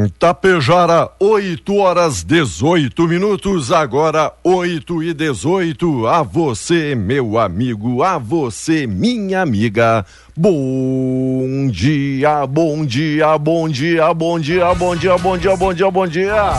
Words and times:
Em 0.00 0.08
Tapejara, 0.08 1.10
8 1.20 1.76
horas 1.76 2.24
18 2.24 3.06
minutos, 3.06 3.70
agora 3.70 4.32
8 4.42 5.02
e 5.02 5.12
18. 5.12 6.06
A 6.06 6.22
você, 6.22 6.94
meu 6.94 7.38
amigo, 7.38 8.02
a 8.02 8.16
você, 8.16 8.86
minha 8.86 9.42
amiga. 9.42 10.06
Bom 10.34 11.68
dia, 11.70 12.46
bom 12.46 12.86
dia, 12.86 13.36
bom 13.36 13.68
dia, 13.68 14.14
bom 14.14 14.40
dia, 14.40 14.74
bom 14.74 14.96
dia, 14.96 15.18
bom 15.18 15.36
dia, 15.36 15.56
bom 15.56 15.74
dia, 15.74 15.90
bom 15.90 16.06
dia. 16.06 16.50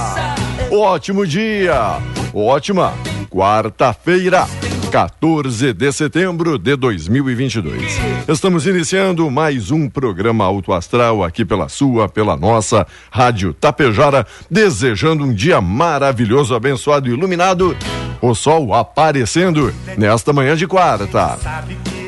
Ótimo 0.72 1.26
dia, 1.26 1.98
ótima 2.36 2.94
quarta-feira. 3.28 4.46
14 4.92 5.72
de 5.72 5.90
setembro 5.94 6.58
de 6.58 6.76
2022. 6.76 7.82
Estamos 8.28 8.68
iniciando 8.68 9.32
mais 9.32 9.72
um 9.72 9.88
programa 9.88 10.44
Auto 10.44 10.74
Astral 10.74 11.24
aqui 11.24 11.46
pela 11.46 11.70
sua, 11.70 12.10
pela 12.10 12.36
nossa 12.36 12.86
Rádio 13.10 13.54
Tapejara, 13.54 14.28
desejando 14.50 15.24
um 15.24 15.34
dia 15.34 15.62
maravilhoso, 15.62 16.54
abençoado 16.54 17.08
e 17.08 17.14
iluminado. 17.14 17.74
O 18.22 18.36
sol 18.36 18.74
aparecendo 18.74 19.74
nesta 19.98 20.34
manhã 20.34 20.58
de 20.58 20.68
quarta. 20.68 21.40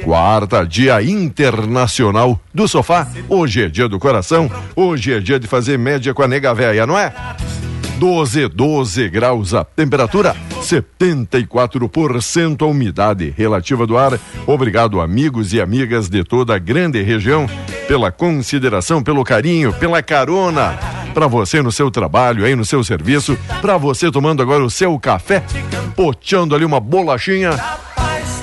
Quarta, 0.03 0.66
dia 0.66 1.02
internacional 1.02 2.38
do 2.53 2.68
sofá. 2.68 3.08
Hoje 3.30 3.64
é 3.64 3.70
dia 3.70 3.88
do 3.88 3.97
coração. 3.97 4.52
Hoje 4.75 5.14
é 5.14 5.22
dia 5.22 5.40
de 5.40 5.47
fazer 5.47 5.80
média 5.80 6.14
com 6.14 6.22
a 6.22 6.28
nega 6.28 6.53
véia, 6.53 6.86
não 6.86 7.00
é? 7.00 7.14
12, 7.97 8.50
12 8.50 9.08
graus 9.08 9.53
a 9.53 9.63
temperatura, 9.63 10.35
74% 10.63 12.62
a 12.62 12.66
umidade 12.66 13.34
relativa 13.35 13.85
do 13.85 13.97
ar. 13.97 14.18
Obrigado, 14.47 15.01
amigos 15.01 15.53
e 15.53 15.62
amigas 15.62 16.09
de 16.09 16.24
toda 16.24 16.56
a 16.56 16.59
grande 16.59 17.01
região, 17.01 17.47
pela 17.88 18.12
consideração, 18.12 19.03
pelo 19.03 19.23
carinho, 19.23 19.73
pela 19.73 20.02
carona. 20.02 20.79
Para 21.13 21.28
você 21.28 21.62
no 21.62 21.72
seu 21.72 21.91
trabalho, 21.91 22.46
aí 22.46 22.56
no 22.56 22.66
seu 22.66 22.84
serviço, 22.84 23.38
para 23.62 23.78
você 23.78 24.09
tomando 24.09 24.41
agora 24.41 24.63
o 24.63 24.69
seu 24.69 24.97
café, 24.97 25.44
poteando 25.96 26.56
ali 26.56 26.66
uma 26.66 26.79
bolachinha. 26.79 27.52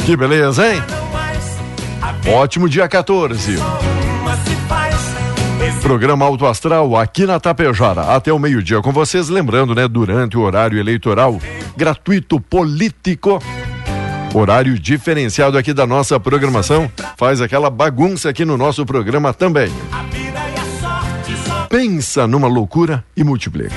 Que 0.04 0.16
beleza, 0.16 0.72
hein? 0.72 0.80
Ótimo 2.32 2.69
dia 2.69 2.86
14. 2.86 3.56
Programa 5.82 6.24
Alto 6.24 6.46
Astral 6.46 6.96
aqui 6.96 7.26
na 7.26 7.41
Tapejara, 7.41 8.14
até 8.14 8.32
o 8.32 8.38
meio-dia 8.38 8.80
com 8.80 8.92
vocês, 8.92 9.28
lembrando, 9.28 9.74
né, 9.74 9.88
durante 9.88 10.36
o 10.36 10.42
horário 10.42 10.78
eleitoral 10.78 11.41
gratuito 11.76 12.41
político. 12.41 13.42
Horário 14.34 14.78
diferenciado 14.78 15.58
aqui 15.58 15.72
da 15.72 15.86
nossa 15.86 16.20
programação, 16.20 16.91
faz 17.16 17.41
aquela 17.41 17.70
bagunça 17.70 18.28
aqui 18.28 18.44
no 18.44 18.56
nosso 18.56 18.84
programa 18.86 19.34
também. 19.34 19.72
Pensa 21.68 22.26
numa 22.26 22.47
loucura 22.47 23.04
e 23.16 23.24
multiplica. 23.24 23.74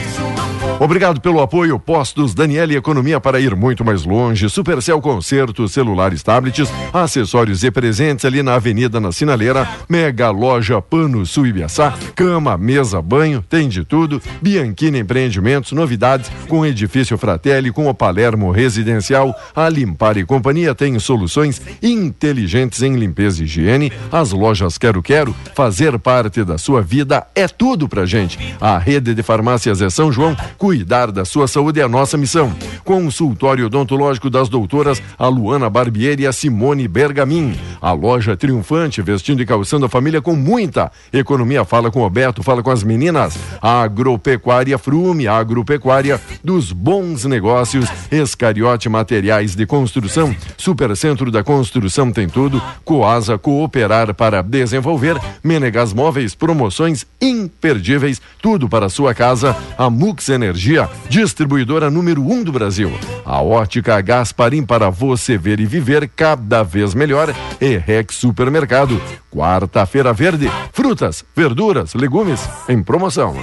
Obrigado 0.80 1.22
pelo 1.22 1.40
apoio. 1.40 1.80
Postos 1.80 2.34
Daniel 2.34 2.72
e 2.72 2.76
Economia 2.76 3.20
para 3.20 3.40
ir 3.40 3.56
muito 3.56 3.86
mais 3.86 4.04
longe. 4.04 4.50
Supercel 4.50 5.00
Concerto, 5.00 5.68
celulares, 5.68 6.22
tablets, 6.22 6.70
acessórios 6.92 7.64
e 7.64 7.72
presentes 7.72 8.26
ali 8.26 8.44
na 8.44 8.56
Avenida 8.56 9.00
na 9.00 9.12
Sinaleira. 9.12 9.68
Mega 9.88 10.30
Loja 10.30 10.82
Pano 10.82 11.26
Suibiaçá. 11.26 11.94
Cama, 12.16 12.58
mesa, 12.58 13.02
banho, 13.02 13.42
tem 13.42 13.70
de 13.70 13.86
tudo. 13.86 14.22
Bianchini 14.42 15.00
Empreendimentos, 15.00 15.72
novidades 15.72 16.30
com 16.50 16.66
edifício 16.66 17.18
Fratelli, 17.18 17.72
com 17.72 17.88
o 17.88 17.94
Palermo 17.94 18.52
Residencial. 18.52 19.34
A 19.56 19.70
Limpar 19.70 20.18
e 20.18 20.26
Companhia 20.26 20.76
tem 20.76 20.98
soluções 21.00 21.62
inteligentes 21.82 22.82
em 22.82 22.96
limpeza 22.96 23.42
e 23.42 23.46
higiene. 23.46 23.92
As 24.12 24.32
lojas 24.32 24.78
Quero 24.78 25.02
Quero, 25.02 25.36
fazer 25.56 25.98
parte 26.00 26.44
da 26.44 26.58
sua 26.58 26.82
vida 26.82 27.26
é 27.34 27.48
tudo 27.48 27.88
pra 27.88 28.06
gente. 28.06 28.38
A 28.60 28.78
rede 28.78 29.14
de 29.14 29.24
farmácias 29.24 29.82
é 29.82 29.90
São 29.90 30.12
João 30.12 30.36
Cuidar 30.74 31.12
da 31.12 31.24
sua 31.24 31.48
saúde 31.48 31.80
é 31.80 31.84
a 31.84 31.88
nossa 31.88 32.18
missão. 32.18 32.52
Consultório 32.84 33.68
odontológico 33.68 34.28
das 34.28 34.50
doutoras 34.50 35.00
a 35.20 35.28
Luana 35.28 35.70
Barbieri 35.70 36.24
e 36.24 36.28
a 36.28 36.34
Simone 36.34 36.88
Bergamin. 36.88 37.56
A 37.80 37.92
loja 37.92 38.36
triunfante, 38.36 39.00
vestindo 39.00 39.44
e 39.44 39.46
calçando 39.46 39.86
a 39.86 39.90
família 39.90 40.20
com 40.20 40.36
muita 40.36 40.92
economia. 41.14 41.64
Fala 41.64 41.92
com 41.92 42.00
o 42.00 42.02
Roberto, 42.02 42.42
fala 42.42 42.64
com 42.64 42.72
as 42.72 42.82
meninas. 42.82 43.38
Agropecuária 43.62 44.80
Frume, 44.80 45.28
agropecuária 45.28 46.20
dos 46.44 46.72
bons 46.72 47.24
negócios. 47.26 47.88
Escariote 48.12 48.90
Materiais 48.90 49.56
de 49.56 49.68
Construção. 49.68 50.36
Supercentro 50.58 51.30
da 51.30 51.44
Construção 51.44 52.12
tem 52.12 52.28
tudo. 52.28 52.60
Coasa 52.84 53.38
Cooperar 53.38 54.16
para 54.16 54.42
desenvolver. 54.42 55.22
Menegas 55.44 55.94
Móveis, 55.94 56.34
promoções 56.34 57.06
imperdíveis. 57.22 58.20
Tudo 58.42 58.68
para 58.68 58.88
a 58.88 58.90
sua 58.90 59.14
casa. 59.14 59.56
A 59.78 59.88
Mux 59.88 60.30
Energia 60.30 60.53
Energia, 60.54 60.88
distribuidora 61.10 61.90
número 61.90 62.22
um 62.22 62.44
do 62.44 62.52
Brasil. 62.52 62.92
A 63.26 63.42
ótica 63.42 64.00
Gasparim 64.00 64.64
para 64.64 64.88
você 64.92 65.36
ver 65.36 65.60
e 65.60 65.66
viver 65.66 66.08
cada 66.08 66.62
vez 66.62 66.94
melhor. 66.94 67.34
E 67.60 67.76
Rex 67.78 68.16
Supermercado. 68.16 69.02
Quarta-feira 69.32 70.14
verde, 70.14 70.52
frutas, 70.72 71.26
verduras, 71.36 71.96
legumes 71.96 72.48
em 72.70 72.84
promoção. 72.84 73.36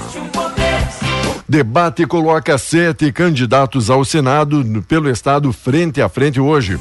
Debate 1.48 2.06
coloca 2.06 2.56
sete 2.56 3.10
candidatos 3.10 3.90
ao 3.90 4.04
Senado 4.04 4.64
pelo 4.86 5.10
Estado 5.10 5.52
frente 5.52 6.00
a 6.00 6.08
frente 6.08 6.38
hoje. 6.38 6.78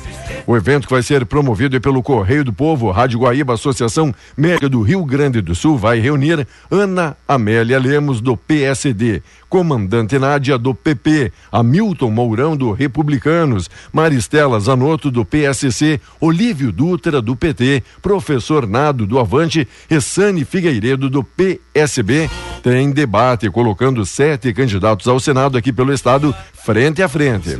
O 0.49 0.57
evento 0.57 0.87
que 0.87 0.93
vai 0.93 1.03
ser 1.03 1.27
promovido 1.27 1.79
pelo 1.79 2.01
Correio 2.01 2.43
do 2.43 2.51
Povo, 2.51 2.89
Rádio 2.89 3.19
Guaíba, 3.19 3.53
Associação 3.53 4.11
Médica 4.35 4.67
do 4.67 4.81
Rio 4.81 5.05
Grande 5.05 5.41
do 5.41 5.53
Sul, 5.53 5.77
vai 5.77 5.99
reunir 5.99 6.47
Ana 6.71 7.15
Amélia 7.27 7.77
Lemos, 7.77 8.19
do 8.19 8.35
PSD, 8.35 9.21
Comandante 9.47 10.17
Nádia, 10.17 10.57
do 10.57 10.73
PP, 10.73 11.31
Hamilton 11.51 12.09
Mourão, 12.09 12.57
do 12.57 12.71
Republicanos, 12.71 13.69
Maristela 13.93 14.59
Zanotto, 14.59 15.11
do 15.11 15.23
PSC, 15.23 16.01
Olívio 16.19 16.71
Dutra, 16.71 17.21
do 17.21 17.35
PT, 17.35 17.83
Professor 18.01 18.65
Nado, 18.65 19.05
do 19.05 19.19
Avante 19.19 19.67
e 19.87 20.01
Sani 20.01 20.43
Figueiredo, 20.43 21.11
do 21.11 21.23
PSB. 21.23 22.27
Tem 22.63 22.89
debate 22.89 23.51
colocando 23.51 24.03
sete 24.03 24.51
candidatos 24.51 25.07
ao 25.07 25.19
Senado 25.19 25.59
aqui 25.59 25.71
pelo 25.71 25.93
Estado, 25.93 26.33
frente 26.55 27.03
a 27.03 27.07
frente. 27.07 27.59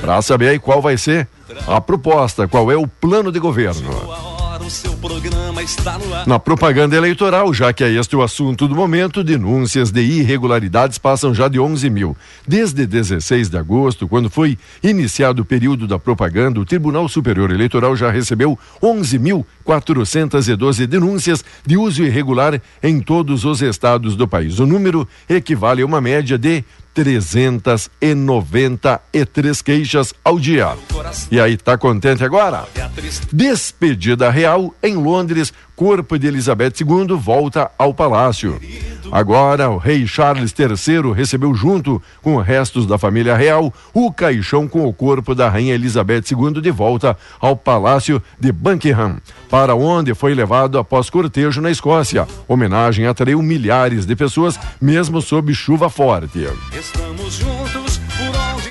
Para 0.00 0.22
saber 0.22 0.48
aí 0.48 0.58
qual 0.58 0.80
vai 0.80 0.96
ser 0.96 1.28
a 1.66 1.80
proposta, 1.80 2.48
qual 2.48 2.70
é 2.70 2.76
o 2.76 2.86
plano 2.86 3.30
de 3.30 3.38
governo. 3.38 3.90
Na 6.26 6.38
propaganda 6.38 6.96
eleitoral, 6.96 7.52
já 7.52 7.72
que 7.72 7.82
é 7.82 7.90
este 7.90 8.14
o 8.14 8.22
assunto 8.22 8.68
do 8.68 8.76
momento, 8.76 9.24
denúncias 9.24 9.90
de 9.90 10.00
irregularidades 10.00 10.96
passam 10.96 11.34
já 11.34 11.48
de 11.48 11.58
11 11.58 11.90
mil. 11.90 12.16
Desde 12.46 12.86
16 12.86 13.50
de 13.50 13.58
agosto, 13.58 14.06
quando 14.06 14.30
foi 14.30 14.56
iniciado 14.82 15.42
o 15.42 15.44
período 15.44 15.88
da 15.88 15.98
propaganda, 15.98 16.60
o 16.60 16.64
Tribunal 16.64 17.08
Superior 17.08 17.50
Eleitoral 17.50 17.96
já 17.96 18.10
recebeu 18.10 18.56
11.412 18.80 20.86
denúncias 20.86 21.44
de 21.66 21.76
uso 21.76 22.04
irregular 22.04 22.62
em 22.80 23.00
todos 23.00 23.44
os 23.44 23.62
estados 23.62 24.14
do 24.14 24.28
país. 24.28 24.60
O 24.60 24.66
número 24.66 25.08
equivale 25.28 25.82
a 25.82 25.86
uma 25.86 26.00
média 26.00 26.38
de 26.38 26.64
393 26.94 29.62
queixas 29.62 30.12
ao 30.24 30.38
dia. 30.38 30.76
E 31.30 31.40
aí, 31.40 31.56
tá 31.56 31.78
contente 31.78 32.24
agora? 32.24 32.66
Despedida 33.32 34.28
real 34.30 34.74
em 34.82 34.96
Londres, 34.96 35.52
corpo 35.76 36.18
de 36.18 36.26
Elizabeth 36.26 36.72
II 36.80 37.16
volta 37.16 37.70
ao 37.78 37.94
palácio. 37.94 38.60
Agora, 39.12 39.68
o 39.68 39.76
rei 39.76 40.06
Charles 40.06 40.54
III 40.56 41.12
recebeu 41.12 41.54
junto 41.54 42.00
com 42.22 42.36
restos 42.36 42.86
da 42.86 42.96
família 42.96 43.36
real 43.36 43.72
o 43.92 44.12
caixão 44.12 44.68
com 44.68 44.86
o 44.86 44.92
corpo 44.92 45.34
da 45.34 45.48
rainha 45.48 45.74
Elizabeth 45.74 46.22
II 46.30 46.60
de 46.60 46.70
volta 46.70 47.16
ao 47.40 47.56
palácio 47.56 48.22
de 48.38 48.52
Buckingham, 48.52 49.20
para 49.48 49.74
onde 49.74 50.14
foi 50.14 50.34
levado 50.34 50.78
após 50.78 51.10
cortejo 51.10 51.60
na 51.60 51.70
Escócia. 51.70 52.26
Homenagem 52.46 53.06
atraiu 53.06 53.42
milhares 53.42 54.06
de 54.06 54.14
pessoas, 54.14 54.58
mesmo 54.80 55.20
sob 55.20 55.52
chuva 55.54 55.90
forte. 55.90 56.46
Estamos 56.72 57.34
juntos 57.34 57.89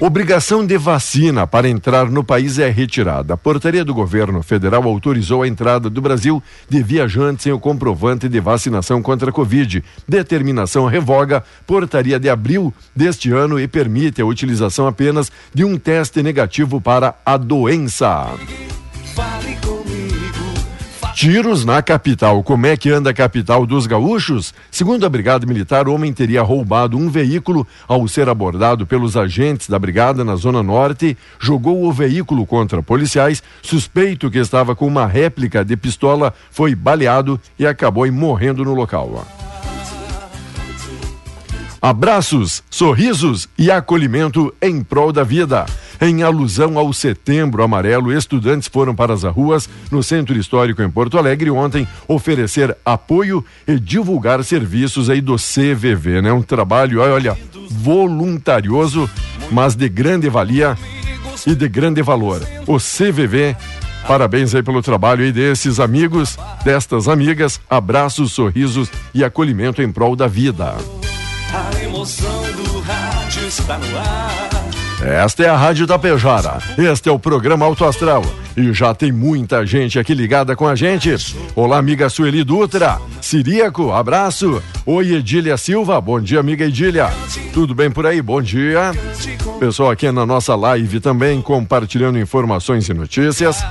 Obrigação 0.01 0.65
de 0.65 0.77
vacina 0.77 1.45
para 1.45 1.67
entrar 1.67 2.09
no 2.09 2.23
país 2.23 2.57
é 2.57 2.69
retirada. 2.69 3.33
A 3.33 3.37
portaria 3.37 3.83
do 3.83 3.93
governo 3.93 4.41
federal 4.41 4.83
autorizou 4.83 5.43
a 5.43 5.47
entrada 5.47 5.89
do 5.89 6.01
Brasil 6.01 6.41
de 6.69 6.81
viajantes 6.81 7.43
sem 7.43 7.51
o 7.51 7.59
comprovante 7.59 8.29
de 8.29 8.39
vacinação 8.39 9.01
contra 9.01 9.29
a 9.29 9.33
Covid. 9.33 9.83
Determinação 10.07 10.85
revoga 10.85 11.43
portaria 11.67 12.17
de 12.17 12.29
abril 12.29 12.73
deste 12.95 13.29
ano 13.33 13.59
e 13.59 13.67
permite 13.67 14.21
a 14.21 14.25
utilização 14.25 14.87
apenas 14.87 15.29
de 15.53 15.65
um 15.65 15.77
teste 15.77 16.23
negativo 16.23 16.79
para 16.79 17.15
a 17.25 17.35
doença. 17.35 18.29
Tiros 21.13 21.65
na 21.65 21.81
capital. 21.81 22.41
Como 22.43 22.65
é 22.65 22.77
que 22.77 22.89
anda 22.89 23.09
a 23.09 23.13
capital 23.13 23.65
dos 23.65 23.85
gaúchos? 23.85 24.53
Segundo 24.71 25.05
a 25.05 25.09
Brigada 25.09 25.45
Militar, 25.45 25.87
o 25.87 25.93
homem 25.93 26.13
teria 26.13 26.41
roubado 26.41 26.97
um 26.97 27.09
veículo 27.09 27.67
ao 27.87 28.07
ser 28.07 28.29
abordado 28.29 28.85
pelos 28.85 29.17
agentes 29.17 29.67
da 29.67 29.77
Brigada 29.77 30.23
na 30.23 30.35
Zona 30.35 30.63
Norte, 30.63 31.17
jogou 31.39 31.83
o 31.83 31.91
veículo 31.91 32.45
contra 32.45 32.81
policiais, 32.81 33.43
suspeito 33.61 34.31
que 34.31 34.37
estava 34.37 34.75
com 34.75 34.87
uma 34.87 35.05
réplica 35.05 35.65
de 35.65 35.75
pistola, 35.75 36.33
foi 36.51 36.73
baleado 36.73 37.39
e 37.57 37.67
acabou 37.67 38.09
morrendo 38.11 38.63
no 38.63 38.73
local. 38.73 39.25
Abraços, 41.81 42.61
sorrisos 42.69 43.47
e 43.57 43.71
acolhimento 43.71 44.53
em 44.61 44.83
prol 44.83 45.13
da 45.13 45.23
vida. 45.23 45.65
Em 46.01 46.23
alusão 46.23 46.77
ao 46.77 46.93
Setembro 46.93 47.61
Amarelo, 47.61 48.13
estudantes 48.13 48.69
foram 48.69 48.95
para 48.95 49.13
as 49.13 49.23
ruas 49.23 49.69
no 49.91 50.01
Centro 50.01 50.37
Histórico 50.37 50.81
em 50.81 50.89
Porto 50.89 51.17
Alegre 51.17 51.51
ontem 51.51 51.85
oferecer 52.07 52.75
apoio 52.85 53.43
e 53.67 53.77
divulgar 53.77 54.41
serviços 54.43 55.09
aí 55.09 55.19
do 55.19 55.35
CVV, 55.35 56.21
né? 56.21 56.31
Um 56.31 56.41
trabalho, 56.41 57.01
olha, 57.01 57.37
voluntarioso, 57.69 59.09
mas 59.51 59.75
de 59.75 59.89
grande 59.89 60.29
valia 60.29 60.77
e 61.45 61.53
de 61.53 61.67
grande 61.67 62.01
valor. 62.01 62.41
O 62.65 62.77
CVV 62.77 63.55
Parabéns 64.07 64.55
aí 64.55 64.63
pelo 64.63 64.81
trabalho 64.81 65.23
aí 65.23 65.31
desses 65.31 65.79
amigos, 65.79 66.35
destas 66.63 67.07
amigas, 67.07 67.61
abraços, 67.69 68.31
sorrisos 68.31 68.89
e 69.13 69.23
acolhimento 69.23 69.83
em 69.83 69.91
prol 69.91 70.15
da 70.15 70.25
vida. 70.25 70.75
A 71.53 71.83
emoção 71.83 72.41
do 72.53 72.79
rádio 72.79 73.47
está 73.47 73.77
no 73.77 73.97
ar. 73.99 74.58
Esta 75.01 75.43
é 75.43 75.47
a 75.49 75.55
Rádio 75.55 75.87
Tapejara. 75.87 76.57
Este 76.77 77.07
é 77.07 77.11
o 77.11 77.17
programa 77.17 77.65
Alto 77.65 77.85
Astral. 77.85 78.21
E 78.55 78.73
já 78.73 78.93
tem 78.93 79.13
muita 79.13 79.65
gente 79.65 79.97
aqui 79.97 80.13
ligada 80.13 80.57
com 80.57 80.67
a 80.67 80.75
gente. 80.75 81.15
Olá, 81.55 81.77
amiga 81.77 82.09
Sueli 82.09 82.43
Dutra. 82.43 82.99
Siríaco, 83.21 83.93
abraço. 83.93 84.61
Oi, 84.85 85.15
Edília 85.15 85.55
Silva. 85.55 86.01
Bom 86.01 86.19
dia, 86.19 86.41
amiga 86.41 86.65
Edília. 86.65 87.09
Tudo 87.53 87.73
bem 87.73 87.89
por 87.89 88.05
aí? 88.05 88.21
Bom 88.21 88.41
dia. 88.41 88.91
Pessoal 89.57 89.89
aqui 89.89 90.11
na 90.11 90.25
nossa 90.25 90.53
live 90.53 90.99
também 90.99 91.41
compartilhando 91.41 92.19
informações 92.19 92.89
e 92.89 92.93
notícias. 92.93 93.63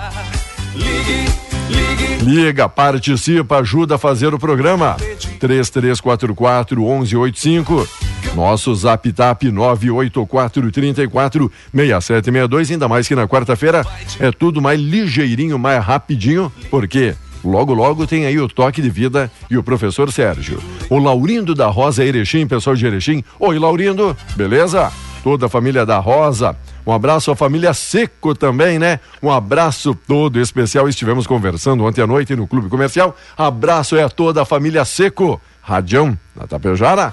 Liga, 2.22 2.70
participa, 2.70 3.58
ajuda 3.58 3.96
a 3.96 3.98
fazer 3.98 4.32
o 4.32 4.38
programa. 4.38 4.96
3344 5.38 6.81
1185. 6.82 8.07
Nosso 8.38 8.73
zap 8.73 9.12
tap 9.12 9.43
984 9.43 10.70
34 10.70 11.50
6762. 11.75 12.70
Ainda 12.70 12.87
mais 12.87 13.08
que 13.08 13.17
na 13.17 13.26
quarta-feira 13.26 13.85
é 14.20 14.31
tudo 14.31 14.62
mais 14.62 14.81
ligeirinho, 14.81 15.58
mais 15.58 15.85
rapidinho, 15.85 16.52
porque 16.70 17.17
logo 17.43 17.75
logo 17.75 18.06
tem 18.06 18.26
aí 18.26 18.38
o 18.38 18.46
toque 18.46 18.81
de 18.81 18.90
vida 18.90 19.29
e 19.50 19.58
o 19.58 19.62
professor 19.64 20.12
Sérgio. 20.12 20.62
O 20.88 21.00
Laurindo 21.00 21.52
da 21.52 21.67
Rosa 21.67 22.05
Erechim, 22.05 22.46
pessoal 22.46 22.76
de 22.76 22.87
Erechim. 22.87 23.25
Oi, 23.40 23.58
Laurindo, 23.58 24.17
beleza? 24.37 24.93
Toda 25.25 25.46
a 25.46 25.49
família 25.49 25.84
da 25.84 25.99
Rosa. 25.99 26.56
Um 26.87 26.93
abraço 26.93 27.32
à 27.32 27.37
família 27.37 27.75
Seco 27.75 28.37
também, 28.37 28.79
né? 28.79 29.00
Um 29.20 29.32
abraço 29.32 29.96
todo 30.06 30.38
especial. 30.38 30.88
Estivemos 30.88 31.26
conversando 31.26 31.84
ontem 31.84 32.02
à 32.02 32.06
noite 32.06 32.37
no 32.37 32.46
Clube 32.46 32.69
Comercial. 32.69 33.17
Abraço 33.37 33.96
é 33.96 34.05
a 34.05 34.08
toda 34.08 34.43
a 34.43 34.44
família 34.44 34.84
Seco. 34.84 35.41
Radião 35.61 36.17
na 36.37 36.46
Tapejara. 36.46 37.12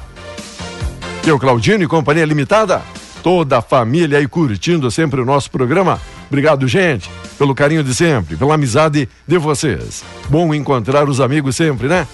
E 1.25 1.31
o 1.31 1.39
Claudino 1.39 1.83
e 1.83 1.87
Companhia 1.87 2.23
Limitada. 2.23 2.83
Toda 3.23 3.57
a 3.57 3.61
família 3.61 4.19
aí 4.19 4.27
curtindo 4.27 4.91
sempre 4.91 5.19
o 5.19 5.25
nosso 5.25 5.49
programa. 5.49 5.99
Obrigado, 6.27 6.67
gente, 6.67 7.09
pelo 7.35 7.55
carinho 7.55 7.83
de 7.83 7.95
sempre, 7.95 8.35
pela 8.35 8.53
amizade 8.53 9.09
de 9.27 9.37
vocês. 9.39 10.03
Bom 10.29 10.53
encontrar 10.53 11.09
os 11.09 11.19
amigos 11.19 11.55
sempre, 11.55 11.87
né? 11.87 12.07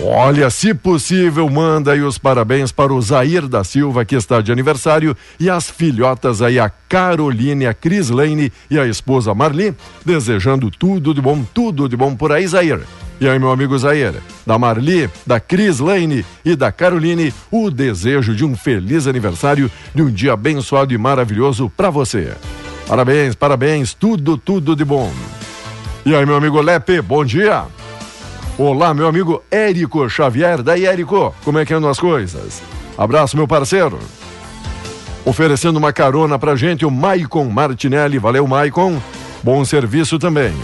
Olha, 0.00 0.48
se 0.48 0.72
possível, 0.72 1.50
manda 1.50 1.92
aí 1.92 2.00
os 2.00 2.16
parabéns 2.16 2.72
para 2.72 2.94
o 2.94 3.02
Zair 3.02 3.46
da 3.46 3.62
Silva, 3.64 4.06
que 4.06 4.16
está 4.16 4.40
de 4.40 4.50
aniversário, 4.50 5.14
e 5.38 5.50
as 5.50 5.68
filhotas 5.68 6.40
aí, 6.40 6.58
a 6.58 6.70
Caroline, 6.88 7.66
a 7.66 7.74
Crislane 7.74 8.50
e 8.70 8.78
a 8.78 8.86
esposa 8.86 9.34
Marli, 9.34 9.74
desejando 10.06 10.70
tudo 10.70 11.12
de 11.12 11.20
bom, 11.20 11.44
tudo 11.52 11.86
de 11.86 11.96
bom 11.96 12.16
por 12.16 12.32
aí, 12.32 12.46
Zair. 12.46 12.80
E 13.20 13.28
aí, 13.28 13.36
meu 13.36 13.50
amigo 13.50 13.76
Zair, 13.76 14.14
da 14.46 14.56
Marli, 14.56 15.10
da 15.26 15.40
Crislane 15.40 16.24
e 16.44 16.54
da 16.54 16.70
Caroline, 16.70 17.34
o 17.50 17.68
desejo 17.68 18.32
de 18.32 18.44
um 18.44 18.54
feliz 18.54 19.08
aniversário, 19.08 19.68
de 19.92 20.02
um 20.02 20.10
dia 20.10 20.34
abençoado 20.34 20.94
e 20.94 20.98
maravilhoso 20.98 21.68
para 21.76 21.90
você. 21.90 22.32
Parabéns, 22.86 23.34
parabéns, 23.34 23.92
tudo, 23.92 24.38
tudo 24.38 24.76
de 24.76 24.84
bom. 24.84 25.12
E 26.06 26.14
aí, 26.14 26.24
meu 26.24 26.36
amigo 26.36 26.60
Lepe, 26.60 27.02
bom 27.02 27.24
dia. 27.24 27.64
Olá, 28.56 28.94
meu 28.94 29.08
amigo 29.08 29.42
Érico 29.50 30.08
Xavier. 30.08 30.62
Daí, 30.62 30.86
Érico, 30.86 31.34
como 31.44 31.58
é 31.58 31.66
que 31.66 31.74
andam 31.74 31.90
as 31.90 31.98
coisas? 31.98 32.62
Abraço, 32.96 33.36
meu 33.36 33.48
parceiro. 33.48 33.98
Oferecendo 35.24 35.76
uma 35.76 35.92
carona 35.92 36.38
pra 36.38 36.54
gente, 36.54 36.86
o 36.86 36.90
Maicon 36.90 37.46
Martinelli. 37.46 38.18
Valeu, 38.18 38.46
Maicon. 38.46 39.02
Bom 39.42 39.64
serviço 39.64 40.20
também. 40.20 40.54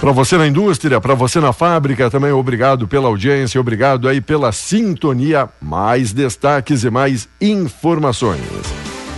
Para 0.00 0.12
você 0.12 0.36
na 0.36 0.46
indústria, 0.46 1.00
para 1.00 1.14
você 1.14 1.40
na 1.40 1.52
fábrica, 1.52 2.10
também 2.10 2.30
obrigado 2.30 2.86
pela 2.86 3.08
audiência, 3.08 3.60
obrigado 3.60 4.08
aí 4.08 4.20
pela 4.20 4.52
sintonia. 4.52 5.48
Mais 5.60 6.12
destaques 6.12 6.84
e 6.84 6.90
mais 6.90 7.28
informações. 7.40 8.42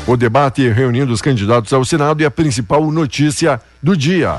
O 0.06 0.16
debate 0.16 0.68
reunindo 0.68 1.12
os 1.12 1.20
candidatos 1.20 1.72
ao 1.72 1.84
Senado 1.84 2.22
é 2.22 2.26
a 2.26 2.30
principal 2.30 2.88
notícia 2.92 3.60
do 3.82 3.96
dia. 3.96 4.38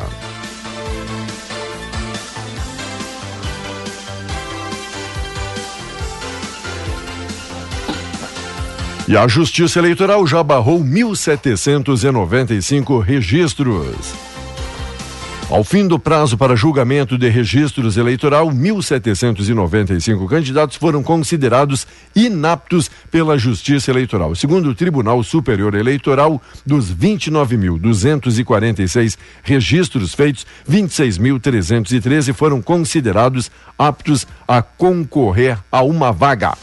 E 9.10 9.16
a 9.16 9.26
Justiça 9.28 9.80
Eleitoral 9.80 10.28
já 10.28 10.44
barrou 10.44 10.84
1.795 10.84 13.02
registros. 13.02 14.27
Ao 15.50 15.64
fim 15.64 15.88
do 15.88 15.98
prazo 15.98 16.38
para 16.38 16.58
julgamento 16.58 17.18
de 17.18 17.30
registros 17.30 17.96
eleitoral, 17.96 18.50
1.795 18.50 20.28
candidatos 20.28 20.76
foram 20.76 21.02
considerados 21.02 21.88
inaptos 22.14 22.92
pela 23.10 23.38
Justiça 23.38 23.90
Eleitoral. 23.90 24.36
Segundo 24.36 24.70
o 24.70 24.76
Tribunal 24.76 25.24
Superior 25.24 25.74
Eleitoral, 25.74 26.42
dos 26.66 26.94
29.246 26.94 29.18
registros 29.42 30.14
feitos, 30.14 30.46
26.313 30.70 32.34
foram 32.34 32.62
considerados 32.62 33.50
aptos 33.80 34.28
a 34.46 34.62
concorrer 34.62 35.58
a 35.72 35.82
uma 35.82 36.12
vaga. 36.12 36.58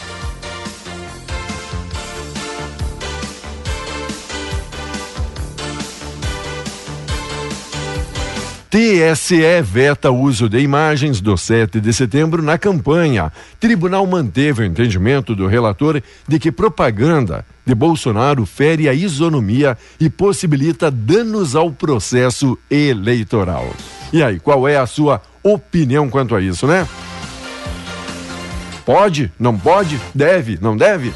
TSE 8.75 9.63
veta 9.63 10.11
uso 10.11 10.49
de 10.49 10.59
imagens 10.59 11.21
do 11.21 11.37
7 11.37 11.81
de 11.81 11.93
setembro 11.93 12.43
na 12.43 12.59
campanha. 12.59 13.33
Tribunal 13.61 14.05
manteve 14.05 14.63
o 14.63 14.67
entendimento 14.67 15.33
do 15.33 15.47
relator 15.47 16.03
de 16.27 16.41
que 16.41 16.51
propaganda 16.51 17.47
de 17.65 17.73
Bolsonaro 17.73 18.45
fere 18.45 18.89
a 18.89 18.93
isonomia 18.93 19.79
e 20.01 20.11
possibilita 20.11 20.91
danos 20.91 21.55
ao 21.55 21.71
processo 21.71 22.59
eleitoral. 22.69 23.73
E 24.13 24.21
aí, 24.21 24.41
qual 24.41 24.67
é 24.67 24.77
a 24.77 24.87
sua 24.87 25.23
opinião 25.41 26.11
quanto 26.11 26.35
a 26.35 26.41
isso, 26.41 26.67
né? 26.67 26.85
Pode? 28.85 29.31
Não 29.39 29.57
pode? 29.57 30.01
Deve? 30.13 30.59
Não 30.61 30.77
deve? 30.77 31.13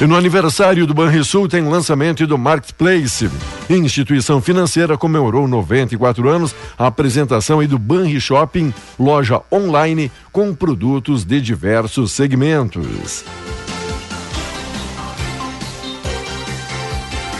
E 0.00 0.06
no 0.06 0.16
aniversário 0.16 0.88
do 0.88 0.92
Banrisul 0.92 1.48
tem 1.48 1.62
lançamento 1.62 2.26
do 2.26 2.36
Marketplace. 2.36 3.30
Instituição 3.70 4.42
financeira 4.42 4.98
comemorou 4.98 5.46
94 5.46 6.28
anos 6.28 6.54
a 6.76 6.88
apresentação 6.88 7.60
aí 7.60 7.68
do 7.68 7.78
Banri 7.78 8.20
Shopping, 8.20 8.74
loja 8.98 9.40
online 9.52 10.10
com 10.32 10.52
produtos 10.52 11.24
de 11.24 11.40
diversos 11.40 12.10
segmentos. 12.10 13.24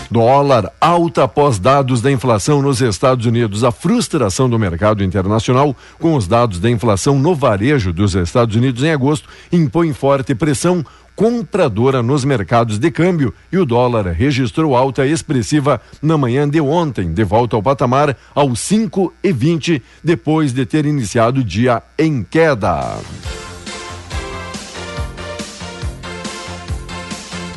Dólar 0.08 0.72
alta 0.80 1.24
após 1.24 1.58
dados 1.58 2.00
da 2.00 2.08
inflação 2.08 2.62
nos 2.62 2.80
Estados 2.80 3.26
Unidos. 3.26 3.64
A 3.64 3.72
frustração 3.72 4.48
do 4.48 4.56
mercado 4.60 5.02
internacional 5.02 5.74
com 5.98 6.14
os 6.14 6.28
dados 6.28 6.60
da 6.60 6.70
inflação 6.70 7.18
no 7.18 7.34
varejo 7.34 7.92
dos 7.92 8.14
Estados 8.14 8.54
Unidos 8.54 8.84
em 8.84 8.92
agosto 8.92 9.28
impõe 9.50 9.92
forte 9.92 10.32
pressão 10.32 10.84
compradora 11.14 12.02
nos 12.02 12.24
mercados 12.24 12.78
de 12.78 12.90
câmbio 12.90 13.32
e 13.52 13.58
o 13.58 13.64
dólar 13.64 14.06
registrou 14.06 14.76
alta 14.76 15.06
expressiva 15.06 15.80
na 16.02 16.18
manhã 16.18 16.48
de 16.48 16.60
ontem, 16.60 17.12
de 17.12 17.24
volta 17.24 17.56
ao 17.56 17.62
patamar 17.62 18.16
aos 18.34 18.60
5,20 18.60 19.82
depois 20.02 20.52
de 20.52 20.66
ter 20.66 20.86
iniciado 20.86 21.40
o 21.40 21.44
dia 21.44 21.82
em 21.98 22.22
queda. 22.22 22.98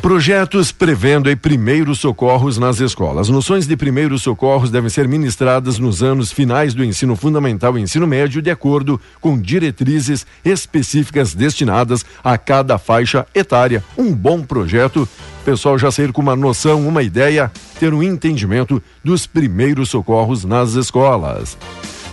Projetos 0.08 0.72
prevendo 0.72 1.36
primeiros 1.36 1.98
socorros 1.98 2.56
nas 2.56 2.80
escolas. 2.80 3.28
Noções 3.28 3.66
de 3.66 3.76
primeiros 3.76 4.22
socorros 4.22 4.70
devem 4.70 4.88
ser 4.88 5.06
ministradas 5.06 5.78
nos 5.78 6.02
anos 6.02 6.32
finais 6.32 6.72
do 6.72 6.82
ensino 6.82 7.14
fundamental 7.14 7.76
e 7.76 7.82
ensino 7.82 8.06
médio, 8.06 8.40
de 8.40 8.50
acordo 8.50 8.98
com 9.20 9.38
diretrizes 9.38 10.26
específicas 10.42 11.34
destinadas 11.34 12.06
a 12.24 12.38
cada 12.38 12.78
faixa 12.78 13.26
etária. 13.34 13.84
Um 13.98 14.14
bom 14.14 14.40
projeto. 14.40 15.06
Pessoal 15.44 15.78
já 15.78 15.90
sair 15.90 16.10
com 16.10 16.22
uma 16.22 16.34
noção, 16.34 16.88
uma 16.88 17.02
ideia, 17.02 17.52
ter 17.78 17.92
um 17.92 18.02
entendimento 18.02 18.82
dos 19.04 19.26
primeiros 19.26 19.90
socorros 19.90 20.42
nas 20.42 20.72
escolas. 20.72 21.58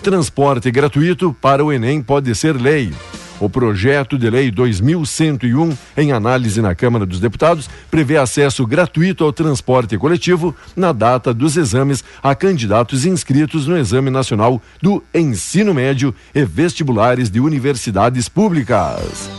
Transporte 0.02 0.70
gratuito 0.70 1.34
para 1.40 1.64
o 1.64 1.72
Enem 1.72 2.02
pode 2.02 2.34
ser 2.34 2.60
lei. 2.60 2.92
O 3.38 3.50
projeto 3.50 4.16
de 4.16 4.30
lei 4.30 4.50
2101, 4.50 5.76
em 5.96 6.12
análise 6.12 6.62
na 6.62 6.74
Câmara 6.74 7.04
dos 7.04 7.20
Deputados, 7.20 7.68
prevê 7.90 8.16
acesso 8.16 8.66
gratuito 8.66 9.24
ao 9.24 9.32
transporte 9.32 9.98
coletivo 9.98 10.54
na 10.74 10.92
data 10.92 11.34
dos 11.34 11.56
exames 11.56 12.02
a 12.22 12.34
candidatos 12.34 13.04
inscritos 13.04 13.66
no 13.66 13.76
Exame 13.76 14.10
Nacional 14.10 14.60
do 14.80 15.02
Ensino 15.14 15.74
Médio 15.74 16.14
e 16.34 16.44
vestibulares 16.44 17.30
de 17.30 17.38
universidades 17.38 18.28
públicas. 18.28 19.30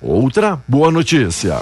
Outra 0.00 0.58
boa 0.66 0.90
notícia. 0.90 1.60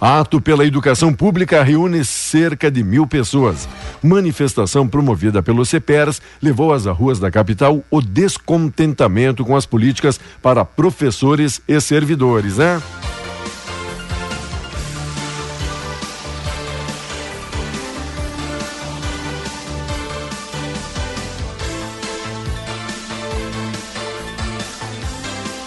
Ato 0.00 0.40
pela 0.40 0.64
educação 0.64 1.12
pública 1.12 1.62
reúne 1.62 2.04
cerca 2.06 2.70
de 2.70 2.82
mil 2.82 3.06
pessoas. 3.06 3.68
Manifestação 4.02 4.88
promovida 4.88 5.42
pelo 5.42 5.64
CEPERS 5.66 6.22
levou 6.42 6.72
às 6.72 6.86
ruas 6.86 7.20
da 7.20 7.30
capital 7.30 7.84
o 7.90 8.00
descontentamento 8.00 9.44
com 9.44 9.54
as 9.54 9.66
políticas 9.66 10.18
para 10.42 10.64
professores 10.64 11.60
e 11.68 11.78
servidores, 11.80 12.56
né? 12.56 12.80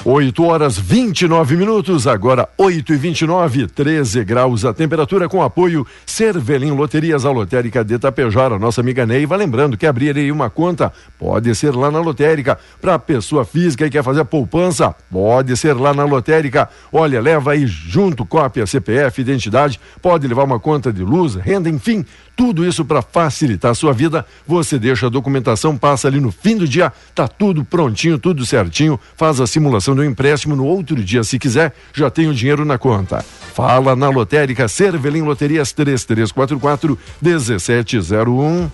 8 0.05 0.43
horas 0.43 0.77
29 0.77 1.55
minutos, 1.55 2.07
agora 2.07 2.50
8 2.57 2.93
e 2.93 2.98
29 2.98 3.67
13 3.67 4.22
graus 4.25 4.65
a 4.65 4.74
temperatura 4.74 5.29
com 5.29 5.41
apoio 5.41 5.88
Cervelim 6.05 6.72
Loterias, 6.72 7.24
a 7.24 7.31
lotérica 7.31 7.86
de 7.86 7.98
Tapejara. 7.98 8.60
Nossa 8.60 8.81
amiga 8.81 9.05
Neiva, 9.05 9.38
lembrando 9.38 9.77
que 9.77 9.88
abrir 9.88 10.17
aí 10.17 10.29
uma 10.29 10.50
conta 10.50 10.91
pode 11.17 11.55
ser 11.55 11.74
lá 11.74 11.89
na 11.89 12.01
lotérica. 12.01 12.60
Para 12.81 13.00
pessoa 13.00 13.45
física 13.45 13.86
e 13.86 13.89
quer 13.89 14.03
fazer 14.03 14.25
poupança, 14.25 14.93
pode 15.10 15.55
ser 15.55 15.72
lá 15.72 15.93
na 15.93 16.03
lotérica. 16.03 16.67
Olha, 16.91 17.22
leva 17.22 17.53
aí 17.53 17.65
junto 17.65 18.25
cópia, 18.25 18.67
CPF, 18.67 19.22
identidade, 19.22 19.79
pode 20.01 20.27
levar 20.27 20.43
uma 20.43 20.60
conta 20.60 20.91
de 20.91 21.01
luz, 21.01 21.36
renda, 21.36 21.69
enfim, 21.69 22.05
tudo 22.35 22.67
isso 22.67 22.83
para 22.83 23.01
facilitar 23.01 23.71
a 23.71 23.75
sua 23.75 23.93
vida. 23.93 24.25
Você 24.47 24.79
deixa 24.79 25.07
a 25.07 25.09
documentação, 25.09 25.77
passa 25.77 26.07
ali 26.07 26.19
no 26.19 26.31
fim 26.31 26.57
do 26.57 26.67
dia, 26.67 26.91
tá 27.13 27.27
tudo 27.27 27.63
prontinho, 27.63 28.17
tudo 28.17 28.45
certinho, 28.45 28.99
faz 29.15 29.39
a 29.39 29.47
simulação 29.47 29.95
do 29.95 30.03
empréstimo 30.03 30.55
no 30.55 30.65
outro 30.65 30.95
dia, 31.03 31.23
se 31.23 31.37
quiser, 31.39 31.73
já 31.93 32.09
tem 32.09 32.27
o 32.27 32.33
dinheiro 32.33 32.65
na 32.65 32.77
conta. 32.77 33.23
Fala 33.53 33.95
na 33.95 34.09
lotérica 34.09 34.67
Cervelim 34.67 35.21
Loterias 35.21 35.71
3344 35.71 36.97
1701, 37.21 38.71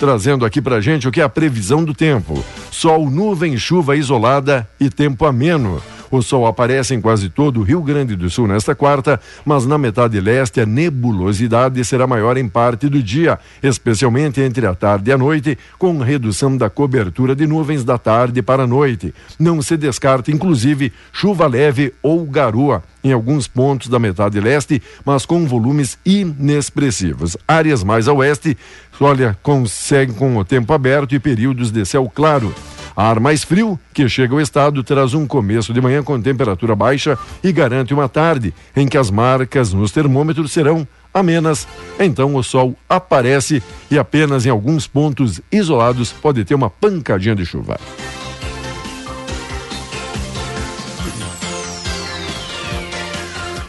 trazendo 0.00 0.44
aqui 0.44 0.60
pra 0.60 0.80
gente 0.80 1.06
o 1.06 1.12
que 1.12 1.20
é 1.20 1.24
a 1.24 1.28
previsão 1.28 1.84
do 1.84 1.92
tempo. 1.92 2.42
Sol, 2.70 3.10
nuvem, 3.10 3.56
chuva 3.58 3.96
isolada 3.96 4.68
e 4.80 4.88
tempo 4.88 5.26
ameno. 5.26 5.82
O 6.12 6.20
sol 6.20 6.46
aparece 6.46 6.94
em 6.94 7.00
quase 7.00 7.30
todo 7.30 7.60
o 7.60 7.62
Rio 7.62 7.80
Grande 7.80 8.14
do 8.14 8.28
Sul 8.28 8.46
nesta 8.46 8.74
quarta, 8.74 9.18
mas 9.46 9.64
na 9.64 9.78
metade 9.78 10.20
leste 10.20 10.60
a 10.60 10.66
nebulosidade 10.66 11.82
será 11.86 12.06
maior 12.06 12.36
em 12.36 12.46
parte 12.46 12.86
do 12.86 13.02
dia, 13.02 13.38
especialmente 13.62 14.38
entre 14.38 14.66
a 14.66 14.74
tarde 14.74 15.08
e 15.08 15.12
a 15.14 15.16
noite, 15.16 15.56
com 15.78 15.96
redução 15.96 16.54
da 16.54 16.68
cobertura 16.68 17.34
de 17.34 17.46
nuvens 17.46 17.82
da 17.82 17.96
tarde 17.96 18.42
para 18.42 18.64
a 18.64 18.66
noite. 18.66 19.14
Não 19.38 19.62
se 19.62 19.74
descarta, 19.74 20.30
inclusive, 20.30 20.92
chuva 21.10 21.46
leve 21.46 21.94
ou 22.02 22.26
garoa 22.26 22.82
em 23.02 23.10
alguns 23.10 23.48
pontos 23.48 23.88
da 23.88 23.98
metade 23.98 24.38
leste, 24.38 24.82
mas 25.06 25.24
com 25.24 25.46
volumes 25.46 25.96
inexpressivos. 26.04 27.38
Áreas 27.48 27.82
mais 27.82 28.06
a 28.06 28.12
oeste, 28.12 28.54
olha, 29.00 29.34
conseguem 29.42 30.14
com 30.14 30.36
o 30.36 30.44
tempo 30.44 30.74
aberto 30.74 31.14
e 31.14 31.18
períodos 31.18 31.70
de 31.70 31.86
céu 31.86 32.06
claro. 32.14 32.54
Ar 32.94 33.18
mais 33.18 33.42
frio, 33.42 33.78
que 33.92 34.08
chega 34.08 34.34
ao 34.34 34.40
estado, 34.40 34.82
traz 34.82 35.14
um 35.14 35.26
começo 35.26 35.72
de 35.72 35.80
manhã 35.80 36.02
com 36.02 36.20
temperatura 36.20 36.76
baixa 36.76 37.18
e 37.42 37.50
garante 37.52 37.94
uma 37.94 38.08
tarde 38.08 38.52
em 38.76 38.86
que 38.86 38.98
as 38.98 39.10
marcas 39.10 39.72
nos 39.72 39.90
termômetros 39.90 40.52
serão 40.52 40.86
amenas. 41.12 41.66
Então 41.98 42.34
o 42.34 42.42
sol 42.42 42.76
aparece 42.88 43.62
e 43.90 43.98
apenas 43.98 44.46
em 44.46 44.50
alguns 44.50 44.86
pontos 44.86 45.40
isolados 45.50 46.12
pode 46.12 46.44
ter 46.44 46.54
uma 46.54 46.70
pancadinha 46.70 47.34
de 47.34 47.46
chuva. 47.46 47.78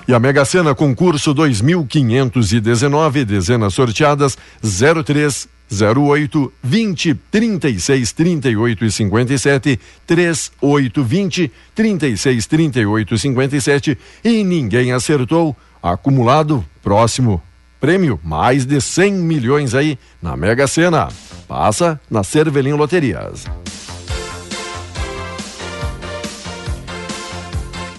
E 0.05 0.13
a 0.13 0.19
Mega 0.19 0.43
Sena 0.43 0.75
concurso 0.75 1.33
2519, 1.33 3.23
dezenas 3.23 3.73
sorteadas 3.73 4.37
03 4.61 5.47
08 5.81 6.53
20 6.61 7.13
36 7.31 8.11
38 8.11 8.85
e 8.85 8.91
57 8.91 9.79
38 10.05 11.03
20 11.03 11.51
36 11.73 12.47
38 12.47 13.13
e 13.13 13.19
57 13.19 13.97
e 14.23 14.43
ninguém 14.43 14.91
acertou. 14.91 15.55
Acumulado, 15.81 16.63
próximo 16.81 17.41
prêmio, 17.83 18.17
mais 18.23 18.65
de 18.65 18.79
100 18.79 19.11
milhões 19.11 19.75
aí 19.75 19.99
na 20.21 20.37
Mega 20.37 20.67
Sena. 20.67 21.09
Passa 21.49 21.99
na 22.09 22.23
Cervelim 22.23 22.71
Loterias. 22.71 23.45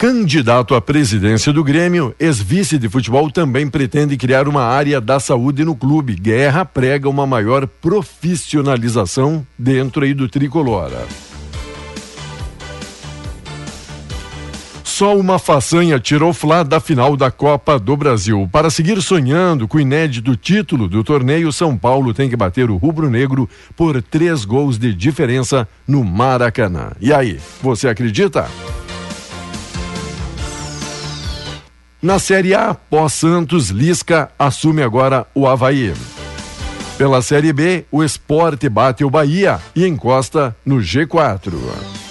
Candidato 0.05 0.75
à 0.75 0.83
presidência 0.83 1.51
do 1.51 1.65
Grêmio, 1.65 2.15
ex-vice 2.21 2.77
de 2.77 2.91
futebol 2.91 3.31
também 3.31 3.71
pretende 3.71 4.19
criar 4.19 4.47
uma 4.47 4.63
área 4.63 5.01
da 5.01 5.19
saúde 5.19 5.65
no 5.65 5.75
clube. 5.75 6.15
Guerra 6.15 6.63
prega 6.63 7.09
uma 7.09 7.27
maior 7.27 7.67
profissionalização 7.67 9.47
dentro 9.59 10.05
aí 10.05 10.13
do 10.13 10.29
tricolor. 10.29 10.91
Só 14.85 15.17
uma 15.17 15.39
façanha 15.39 15.99
tirou 15.99 16.35
Flá 16.35 16.63
da 16.63 16.81
final 16.81 17.17
da 17.17 17.31
Copa 17.31 17.79
do 17.79 17.97
Brasil. 17.97 18.47
Para 18.53 18.69
seguir 18.69 19.01
sonhando 19.01 19.67
com 19.67 19.79
o 19.79 19.81
inédito 19.81 20.37
título 20.37 20.87
do 20.87 21.03
torneio, 21.03 21.51
São 21.51 21.79
Paulo 21.79 22.13
tem 22.13 22.29
que 22.29 22.37
bater 22.37 22.69
o 22.69 22.77
rubro-negro 22.77 23.49
por 23.75 24.03
três 24.03 24.45
gols 24.45 24.77
de 24.77 24.93
diferença 24.93 25.67
no 25.89 26.05
Maracanã. 26.05 26.91
E 27.01 27.11
aí, 27.11 27.41
você 27.63 27.89
acredita? 27.89 28.47
Na 32.05 32.19
Série 32.19 32.53
A, 32.53 32.75
pós 32.75 33.15
Santos, 33.15 33.71
Lisca 33.71 34.31
assume 34.39 34.83
agora 34.83 35.27
o 35.35 35.49
Havaí. 35.49 35.95
Pela 36.99 37.23
Série 37.23 37.51
B, 37.51 37.87
o 37.91 38.05
esporte 38.05 38.69
bate 38.69 39.03
o 39.03 39.09
Bahia 39.09 39.59
e 39.75 39.87
encosta 39.87 40.55
no 40.67 40.81
G4. 40.81 42.04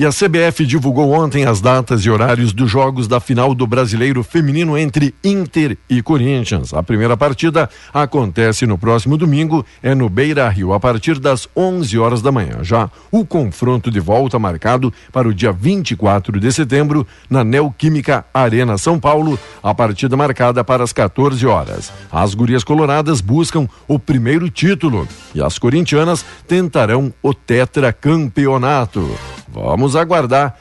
E 0.00 0.06
a 0.06 0.08
CBF 0.08 0.64
divulgou 0.64 1.12
ontem 1.12 1.44
as 1.44 1.60
datas 1.60 2.00
e 2.06 2.08
horários 2.08 2.54
dos 2.54 2.70
jogos 2.70 3.06
da 3.06 3.20
final 3.20 3.54
do 3.54 3.66
Brasileiro 3.66 4.24
Feminino 4.24 4.78
entre 4.78 5.14
Inter 5.22 5.76
e 5.90 6.00
Corinthians. 6.00 6.72
A 6.72 6.82
primeira 6.82 7.18
partida 7.18 7.68
acontece 7.92 8.66
no 8.66 8.78
próximo 8.78 9.18
domingo, 9.18 9.62
é 9.82 9.94
no 9.94 10.08
Beira 10.08 10.48
Rio, 10.48 10.72
a 10.72 10.80
partir 10.80 11.18
das 11.18 11.46
11 11.54 11.98
horas 11.98 12.22
da 12.22 12.32
manhã. 12.32 12.60
Já 12.62 12.90
o 13.12 13.26
confronto 13.26 13.90
de 13.90 14.00
volta 14.00 14.38
marcado 14.38 14.90
para 15.12 15.28
o 15.28 15.34
dia 15.34 15.52
24 15.52 16.40
de 16.40 16.50
setembro 16.50 17.06
na 17.28 17.44
Neoquímica 17.44 18.24
Arena 18.32 18.78
São 18.78 18.98
Paulo, 18.98 19.38
a 19.62 19.74
partida 19.74 20.16
marcada 20.16 20.64
para 20.64 20.82
as 20.82 20.94
14 20.94 21.46
horas. 21.46 21.92
As 22.10 22.32
gurias 22.32 22.64
coloradas 22.64 23.20
buscam 23.20 23.68
o 23.86 23.98
primeiro 23.98 24.48
título 24.48 25.06
e 25.34 25.42
as 25.42 25.58
corintianas 25.58 26.24
tentarão 26.48 27.12
o 27.22 27.34
tetracampeonato. 27.34 29.06
Vamos 29.52 29.96
aguardar. 29.96 30.56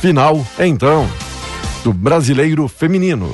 Final, 0.00 0.46
então, 0.58 1.08
do 1.84 1.92
Brasileiro 1.92 2.66
Feminino. 2.68 3.30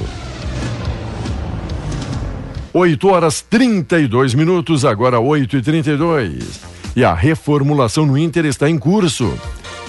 8 2.73 3.09
horas 3.09 3.41
32 3.41 4.35
minutos, 4.35 4.85
agora 4.85 5.19
8 5.19 5.57
e 5.57 5.63
32 5.63 6.61
E 6.95 7.03
a 7.03 7.15
reformulação 7.15 8.05
no 8.05 8.19
Inter 8.19 8.45
está 8.45 8.69
em 8.69 8.79
curso. 8.79 9.33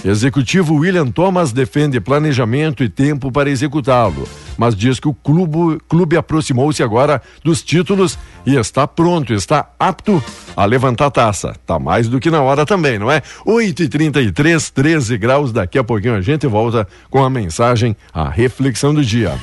Executivo 0.04 0.74
William 0.74 1.10
Thomas 1.10 1.52
defende 1.52 2.00
planejamento 2.00 2.84
e 2.84 2.88
tempo 2.88 3.32
para 3.32 3.50
executá-lo, 3.50 4.28
mas 4.56 4.76
diz 4.76 5.00
que 5.00 5.08
o 5.08 5.14
clube, 5.14 5.80
clube 5.88 6.16
aproximou-se 6.16 6.82
agora 6.82 7.20
dos 7.42 7.62
títulos 7.62 8.16
e 8.46 8.54
está 8.54 8.86
pronto, 8.86 9.34
está 9.34 9.70
apto 9.78 10.22
a 10.56 10.64
levantar 10.64 11.06
a 11.06 11.10
taça. 11.10 11.54
Tá 11.66 11.78
mais 11.78 12.08
do 12.08 12.20
que 12.20 12.30
na 12.30 12.40
hora 12.40 12.64
também, 12.64 12.98
não 12.98 13.10
é? 13.10 13.22
8 13.44 13.82
e 13.82 13.88
33 13.88 14.70
13 14.70 15.18
graus. 15.18 15.52
Daqui 15.52 15.78
a 15.78 15.84
pouquinho 15.84 16.14
a 16.14 16.20
gente 16.20 16.46
volta 16.46 16.86
com 17.10 17.24
a 17.24 17.30
mensagem, 17.30 17.96
a 18.12 18.28
reflexão 18.28 18.94
do 18.94 19.04
dia. 19.04 19.36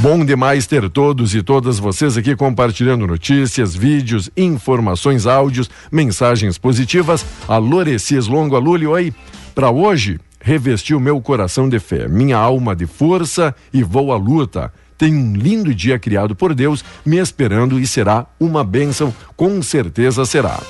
Bom 0.00 0.24
demais 0.24 0.66
ter 0.66 0.90
todos 0.90 1.34
e 1.36 1.42
todas 1.42 1.78
vocês 1.78 2.16
aqui 2.16 2.34
compartilhando 2.34 3.06
notícias, 3.06 3.76
vídeos, 3.76 4.28
informações, 4.36 5.24
áudios, 5.24 5.70
mensagens 5.90 6.58
positivas. 6.58 7.24
A 7.46 7.58
Lorecias 7.58 8.26
Longo 8.26 8.56
Aluli, 8.56 8.86
oi. 8.86 9.14
Para 9.54 9.70
hoje, 9.70 10.18
revesti 10.40 10.94
o 10.94 11.00
meu 11.00 11.20
coração 11.20 11.68
de 11.68 11.78
fé, 11.78 12.08
minha 12.08 12.36
alma 12.36 12.74
de 12.74 12.86
força 12.86 13.54
e 13.72 13.84
vou 13.84 14.12
à 14.12 14.16
luta. 14.16 14.72
Tem 14.98 15.14
um 15.14 15.32
lindo 15.34 15.72
dia 15.72 15.98
criado 15.98 16.34
por 16.34 16.54
Deus 16.54 16.84
me 17.06 17.18
esperando 17.18 17.78
e 17.78 17.86
será 17.86 18.26
uma 18.38 18.64
bênção, 18.64 19.14
com 19.36 19.62
certeza 19.62 20.24
será. 20.24 20.60